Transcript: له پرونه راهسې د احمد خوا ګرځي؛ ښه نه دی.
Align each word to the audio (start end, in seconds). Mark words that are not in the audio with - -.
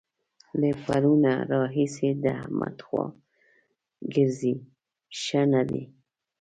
له 0.59 0.69
پرونه 0.83 1.31
راهسې 1.51 2.09
د 2.23 2.25
احمد 2.41 2.77
خوا 2.85 3.05
ګرځي؛ 4.13 4.55
ښه 5.21 5.41
نه 5.53 5.61
دی. 5.69 5.83